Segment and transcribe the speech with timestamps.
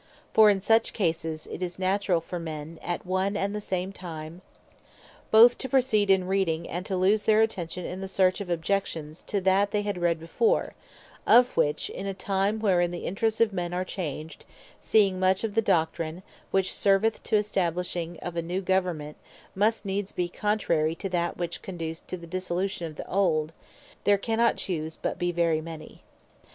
[0.33, 4.41] For in such cases, it is naturall for men, at one and the same time,
[5.29, 9.21] both to proceed in reading, and to lose their attention, in the search of objections
[9.27, 10.73] to that they had read before:
[11.27, 14.43] Of which, in a time wherein the interests of men are changed
[14.79, 19.17] (seeing much of that Doctrine, which serveth to the establishing of a new Government,
[19.53, 23.53] must needs be contrary to that which conduced to the dissolution of the old,)
[24.05, 26.01] there cannot choose but be very many.